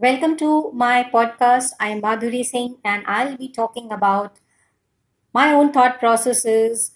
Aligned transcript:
Welcome 0.00 0.36
to 0.36 0.70
my 0.70 1.10
podcast. 1.12 1.72
I 1.80 1.88
am 1.88 2.00
Madhuri 2.02 2.44
Singh, 2.44 2.76
and 2.84 3.04
I'll 3.04 3.36
be 3.36 3.48
talking 3.48 3.90
about 3.90 4.38
my 5.34 5.52
own 5.52 5.72
thought 5.72 5.98
processes, 5.98 6.92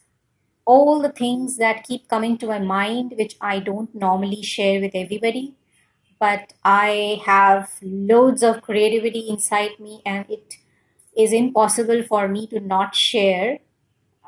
all 0.64 1.02
the 1.02 1.08
things 1.08 1.56
that 1.56 1.82
keep 1.82 2.06
coming 2.06 2.38
to 2.38 2.46
my 2.46 2.60
mind, 2.60 3.14
which 3.18 3.36
I 3.40 3.58
don't 3.58 3.92
normally 3.92 4.42
share 4.42 4.80
with 4.80 4.92
everybody. 4.94 5.56
But 6.20 6.52
I 6.64 7.20
have 7.26 7.72
loads 7.82 8.44
of 8.44 8.62
creativity 8.62 9.28
inside 9.28 9.80
me, 9.80 10.00
and 10.06 10.24
it 10.30 10.58
is 11.16 11.32
impossible 11.32 12.04
for 12.04 12.28
me 12.28 12.46
to 12.48 12.60
not 12.60 12.94
share 12.94 13.58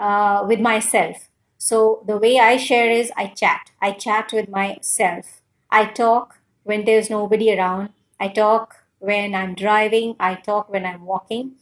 uh, 0.01 0.45
with 0.49 0.59
myself. 0.59 1.29
So 1.59 2.03
the 2.09 2.19
way 2.19 2.41
I 2.41 2.57
share 2.57 2.91
is 2.91 3.13
I 3.17 3.29
chat. 3.29 3.71
I 3.81 3.93
chat 3.93 4.33
with 4.33 4.49
myself. 4.49 5.43
I 5.71 5.85
talk 5.85 6.41
when 6.65 6.85
there's 6.85 7.09
nobody 7.09 7.57
around. 7.57 7.91
I 8.25 8.29
talk 8.29 8.77
when 8.99 9.35
I'm 9.35 9.55
driving. 9.55 10.17
I 10.19 10.35
talk 10.37 10.71
when 10.71 10.87
I'm 10.87 11.05
walking. 11.05 11.53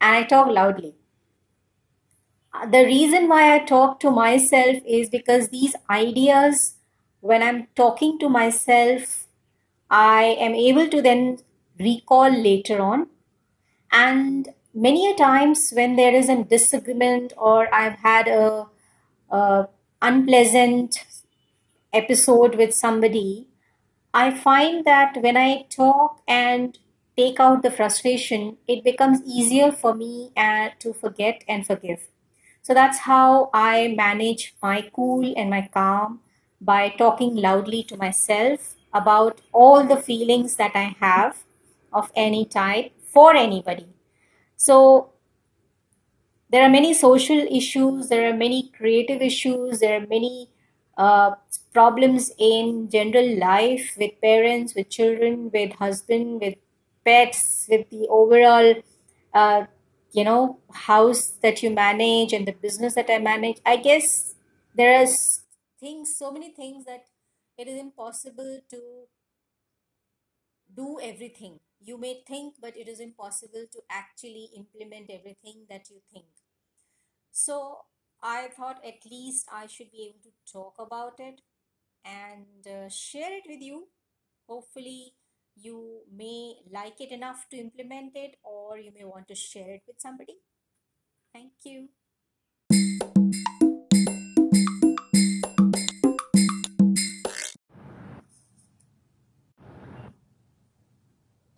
And 0.00 0.16
I 0.16 0.24
talk 0.24 0.48
loudly. 0.48 0.94
Uh, 2.54 2.66
The 2.66 2.84
reason 2.84 3.28
why 3.28 3.54
I 3.54 3.58
talk 3.60 4.00
to 4.00 4.10
myself 4.10 4.76
is 4.86 5.08
because 5.10 5.48
these 5.48 5.74
ideas, 5.90 6.76
when 7.20 7.42
I'm 7.42 7.66
talking 7.74 8.18
to 8.20 8.28
myself, 8.28 9.26
I 9.90 10.24
am 10.46 10.54
able 10.54 10.88
to 10.88 11.02
then 11.02 11.38
recall 11.78 12.30
later 12.30 12.80
on 12.80 13.08
and 13.92 14.50
many 14.74 15.10
a 15.10 15.16
times 15.16 15.72
when 15.72 15.96
there 15.96 16.14
is 16.14 16.28
a 16.30 16.44
disagreement 16.44 17.34
or 17.38 17.72
I've 17.74 17.98
had 18.00 18.28
a, 18.28 18.66
a 19.30 19.68
unpleasant 20.02 21.04
episode 21.92 22.56
with 22.56 22.74
somebody, 22.74 23.47
I 24.18 24.32
find 24.32 24.84
that 24.84 25.18
when 25.22 25.36
I 25.36 25.66
talk 25.70 26.22
and 26.26 26.76
take 27.16 27.38
out 27.38 27.62
the 27.62 27.70
frustration, 27.70 28.56
it 28.66 28.82
becomes 28.82 29.20
easier 29.24 29.70
for 29.70 29.94
me 29.94 30.32
uh, 30.36 30.70
to 30.80 30.92
forget 30.92 31.44
and 31.46 31.64
forgive. 31.64 32.08
So 32.62 32.74
that's 32.74 32.98
how 33.10 33.48
I 33.54 33.94
manage 33.96 34.56
my 34.60 34.90
cool 34.92 35.32
and 35.36 35.50
my 35.50 35.68
calm 35.72 36.18
by 36.60 36.88
talking 36.98 37.36
loudly 37.36 37.84
to 37.84 37.96
myself 37.96 38.74
about 38.92 39.40
all 39.52 39.84
the 39.84 40.02
feelings 40.08 40.56
that 40.56 40.72
I 40.74 40.96
have 40.98 41.44
of 41.92 42.10
any 42.16 42.44
type 42.44 42.90
for 43.14 43.36
anybody. 43.36 43.86
So 44.56 45.12
there 46.50 46.64
are 46.64 46.70
many 46.70 46.92
social 46.92 47.46
issues, 47.60 48.08
there 48.08 48.28
are 48.28 48.36
many 48.36 48.72
creative 48.76 49.22
issues, 49.22 49.78
there 49.78 50.02
are 50.02 50.06
many 50.06 50.50
uh, 50.98 51.32
problems 51.72 52.32
in 52.38 52.90
general 52.90 53.38
life 53.38 53.96
with 53.98 54.20
parents, 54.22 54.74
with 54.74 54.90
children, 54.90 55.50
with 55.52 55.74
husband, 55.74 56.40
with 56.42 56.56
pets, 57.04 57.66
with 57.70 57.88
the 57.90 58.06
overall, 58.08 58.74
uh, 59.34 59.66
you 60.12 60.24
know, 60.24 60.58
house 60.72 61.32
that 61.42 61.62
you 61.62 61.70
manage 61.70 62.32
and 62.32 62.46
the 62.46 62.52
business 62.52 62.94
that 62.96 63.10
I 63.10 63.18
manage. 63.18 63.58
I 63.66 63.76
guess 63.76 64.34
there 64.74 65.02
are 65.02 65.06
things, 65.80 66.16
so 66.16 66.32
many 66.32 66.52
things 66.52 66.84
that 66.86 67.06
it 67.58 67.68
is 67.68 67.80
impossible 67.80 68.60
to 68.70 69.08
do 70.74 70.98
everything. 71.02 71.60
You 71.80 71.98
may 71.98 72.22
think, 72.26 72.54
but 72.60 72.76
it 72.76 72.88
is 72.88 73.00
impossible 73.00 73.66
to 73.72 73.82
actually 73.90 74.50
implement 74.56 75.10
everything 75.10 75.66
that 75.68 75.90
you 75.90 76.00
think. 76.12 76.26
So 77.32 77.78
I 78.22 78.48
thought 78.56 78.84
at 78.84 79.08
least 79.10 79.48
I 79.52 79.66
should 79.66 79.90
be 79.92 80.08
able 80.08 80.20
to 80.22 80.52
talk 80.52 80.74
about 80.78 81.20
it 81.20 81.40
and 82.04 82.66
uh, 82.66 82.88
share 82.88 83.32
it 83.32 83.44
with 83.48 83.60
you. 83.60 83.88
Hopefully, 84.48 85.14
you 85.54 86.00
may 86.14 86.56
like 86.72 87.00
it 87.00 87.12
enough 87.12 87.46
to 87.50 87.56
implement 87.56 88.12
it, 88.14 88.36
or 88.42 88.78
you 88.78 88.92
may 88.94 89.04
want 89.04 89.28
to 89.28 89.34
share 89.34 89.70
it 89.70 89.82
with 89.86 90.00
somebody. 90.00 90.36
Thank 91.32 91.52
you. 91.64 91.88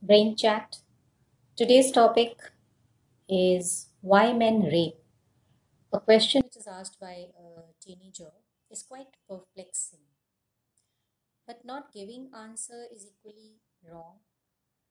Brain 0.02 0.36
chat. 0.36 0.78
Today's 1.56 1.92
topic 1.92 2.36
is 3.28 3.88
why 4.00 4.32
men 4.32 4.62
rape. 4.62 4.99
A 5.92 6.00
question 6.00 6.42
which 6.42 6.56
is 6.56 6.66
asked 6.66 6.98
by 7.00 7.26
a 7.36 7.74
teenager 7.80 8.32
is 8.70 8.82
quite 8.82 9.16
perplexing, 9.28 10.06
but 11.46 11.64
not 11.64 11.92
giving 11.92 12.30
answer 12.34 12.86
is 12.94 13.06
equally 13.06 13.58
wrong. 13.84 14.20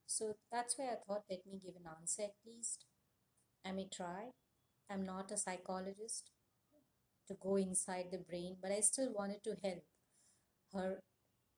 So 0.05 0.35
that's 0.51 0.77
why 0.77 0.85
I 0.91 0.97
thought 1.07 1.23
let 1.29 1.45
me 1.45 1.59
give 1.63 1.75
an 1.75 1.89
answer 1.99 2.23
at 2.23 2.35
least. 2.45 2.85
I 3.65 3.71
may 3.71 3.87
try. 3.87 4.31
I'm 4.89 5.05
not 5.05 5.31
a 5.31 5.37
psychologist 5.37 6.31
to 7.27 7.33
go 7.35 7.55
inside 7.55 8.07
the 8.11 8.17
brain, 8.17 8.57
but 8.61 8.71
I 8.71 8.81
still 8.81 9.13
wanted 9.13 9.43
to 9.45 9.55
help 9.63 9.85
her 10.73 11.03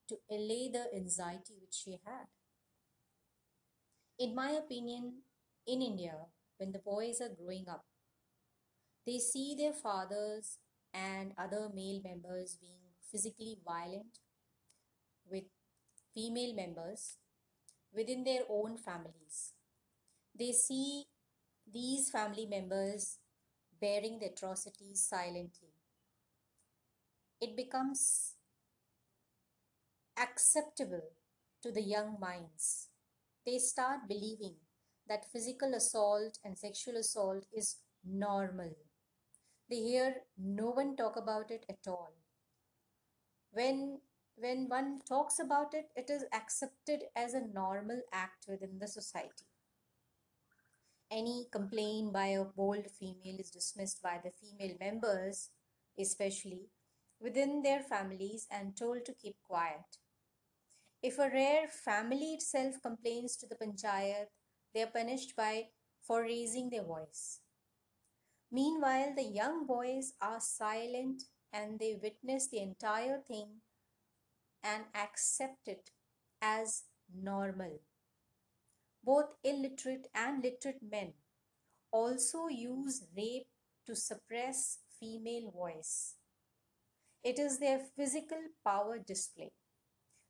to 0.09 0.17
allay 0.29 0.69
the 0.71 0.85
anxiety 0.95 1.55
which 1.59 1.73
she 1.73 1.99
had. 2.05 2.27
In 4.17 4.35
my 4.35 4.51
opinion, 4.51 5.23
in 5.67 5.81
India, 5.81 6.27
when 6.57 6.71
the 6.71 6.79
boys 6.79 7.19
are 7.21 7.29
growing 7.29 7.67
up, 7.67 7.85
they 9.05 9.17
see 9.17 9.55
their 9.57 9.73
fathers 9.73 10.57
and 10.93 11.33
other 11.37 11.69
male 11.73 12.01
members 12.03 12.57
being 12.59 12.81
physically 13.11 13.57
violent 13.65 14.19
with 15.29 15.43
female 16.13 16.53
members 16.55 17.17
within 17.93 18.23
their 18.23 18.41
own 18.49 18.77
families. 18.77 19.53
They 20.37 20.51
see 20.51 21.05
these 21.71 22.09
family 22.09 22.45
members 22.45 23.19
bearing 23.79 24.19
the 24.19 24.27
atrocities 24.27 25.05
silently. 25.07 25.73
It 27.41 27.55
becomes 27.57 28.35
acceptable 30.17 31.01
to 31.63 31.71
the 31.71 31.81
young 31.81 32.17
minds. 32.19 32.89
They 33.45 33.57
start 33.57 34.07
believing 34.07 34.55
that 35.07 35.31
physical 35.31 35.73
assault 35.73 36.37
and 36.43 36.57
sexual 36.57 36.95
assault 36.97 37.45
is 37.51 37.77
normal. 38.05 38.75
They 39.71 39.77
hear 39.81 40.27
no 40.37 40.69
one 40.69 40.95
talk 40.95 41.17
about 41.17 41.49
it 41.49 41.65
at 41.67 41.87
all. 41.87 42.13
When 43.51 44.01
when 44.35 44.67
one 44.67 44.99
talks 45.07 45.39
about 45.39 45.73
it, 45.73 45.89
it 45.95 46.09
is 46.09 46.25
accepted 46.33 47.05
as 47.15 47.33
a 47.33 47.47
normal 47.47 48.01
act 48.11 48.45
within 48.49 48.79
the 48.79 48.87
society. 48.87 49.45
Any 51.11 51.47
complaint 51.51 52.11
by 52.11 52.29
a 52.29 52.43
bold 52.43 52.89
female 52.89 53.39
is 53.39 53.51
dismissed 53.51 54.01
by 54.01 54.17
the 54.17 54.31
female 54.31 54.77
members, 54.79 55.51
especially 55.95 56.71
within 57.19 57.61
their 57.61 57.81
families, 57.83 58.47
and 58.49 58.75
told 58.75 59.05
to 59.05 59.13
keep 59.13 59.35
quiet. 59.43 59.99
If 61.03 61.19
a 61.19 61.29
rare 61.29 61.67
family 61.67 62.33
itself 62.33 62.81
complains 62.81 63.35
to 63.35 63.45
the 63.45 63.55
panchayat, 63.55 64.29
they 64.73 64.83
are 64.83 64.87
punished 64.87 65.35
by 65.35 65.71
for 66.01 66.23
raising 66.23 66.69
their 66.69 66.83
voice. 66.83 67.41
Meanwhile, 68.51 69.15
the 69.15 69.23
young 69.23 69.65
boys 69.65 70.13
are 70.21 70.39
silent 70.39 71.23
and 71.51 71.79
they 71.79 71.95
witness 71.95 72.47
the 72.47 72.59
entire 72.59 73.19
thing 73.19 73.61
and 74.63 74.85
accept 74.95 75.67
it 75.67 75.91
as 76.41 76.83
normal. 77.13 77.79
Both 79.03 79.35
illiterate 79.43 80.07
and 80.15 80.41
literate 80.41 80.81
men 80.81 81.13
also 81.91 82.47
use 82.47 83.07
rape 83.17 83.47
to 83.85 83.95
suppress 83.95 84.79
female 84.99 85.51
voice. 85.51 86.15
It 87.23 87.39
is 87.39 87.57
their 87.57 87.79
physical 87.79 88.37
power 88.63 88.99
display 88.99 89.53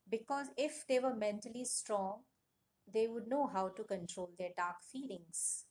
because 0.10 0.50
if 0.58 0.88
they 0.88 1.00
were 1.00 1.16
mentally 1.16 1.66
strong, 1.66 2.26
they 2.88 3.08
would 3.08 3.28
know 3.28 3.48
how 3.48 3.70
to 3.70 3.84
control 3.84 4.32
their 4.38 4.54
dark 4.58 4.84
feelings. 4.84 5.66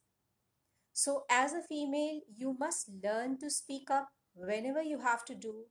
So, 0.92 1.24
as 1.30 1.52
a 1.52 1.62
female, 1.62 2.20
you 2.36 2.56
must 2.58 2.90
learn 3.02 3.38
to 3.38 3.50
speak 3.50 3.90
up 3.90 4.08
whenever 4.34 4.82
you 4.82 5.00
have 5.00 5.24
to 5.26 5.34
do 5.34 5.66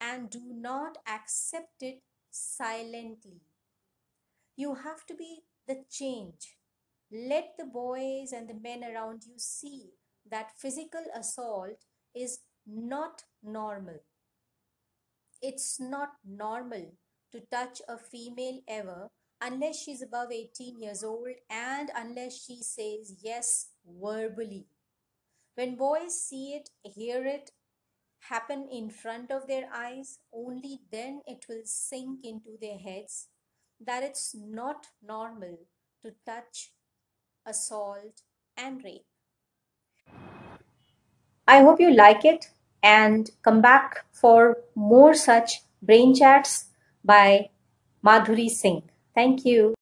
and 0.00 0.30
do 0.30 0.40
not 0.44 0.98
accept 1.08 1.82
it 1.82 2.02
silently. 2.30 3.40
You 4.56 4.74
have 4.74 5.06
to 5.06 5.14
be 5.14 5.44
the 5.68 5.84
change. 5.88 6.58
Let 7.12 7.56
the 7.56 7.64
boys 7.64 8.32
and 8.32 8.48
the 8.48 8.54
men 8.54 8.82
around 8.82 9.24
you 9.24 9.38
see 9.38 9.92
that 10.28 10.58
physical 10.58 11.04
assault 11.14 11.84
is 12.14 12.40
not 12.66 13.24
normal. 13.42 14.00
It's 15.40 15.80
not 15.80 16.18
normal 16.26 16.92
to 17.32 17.40
touch 17.50 17.80
a 17.88 17.96
female 17.96 18.60
ever 18.68 19.10
unless 19.40 19.82
she's 19.82 20.02
above 20.02 20.32
18 20.32 20.80
years 20.80 21.04
old 21.04 21.28
and 21.50 21.90
unless 21.94 22.44
she 22.44 22.62
says 22.62 23.14
yes 23.22 23.68
verbally. 24.00 24.66
When 25.54 25.76
boys 25.76 26.20
see 26.20 26.54
it, 26.54 26.70
hear 26.82 27.24
it 27.24 27.50
happen 28.28 28.68
in 28.70 28.90
front 28.90 29.30
of 29.30 29.46
their 29.46 29.68
eyes, 29.72 30.18
only 30.32 30.80
then 30.90 31.22
it 31.26 31.46
will 31.48 31.62
sink 31.64 32.20
into 32.24 32.56
their 32.60 32.78
heads 32.78 33.28
that 33.84 34.02
it's 34.02 34.34
not 34.34 34.88
normal 35.02 35.58
to 36.04 36.12
touch, 36.24 36.72
assault, 37.46 38.22
and 38.56 38.82
rape. 38.82 39.06
I 41.46 41.60
hope 41.60 41.80
you 41.80 41.92
like 41.92 42.24
it 42.24 42.50
and 42.82 43.30
come 43.42 43.60
back 43.60 44.04
for 44.12 44.58
more 44.74 45.14
such 45.14 45.62
brain 45.82 46.14
chats 46.14 46.66
by 47.04 47.50
Madhuri 48.04 48.48
Singh. 48.48 48.82
Thank 49.16 49.46
you. 49.46 49.74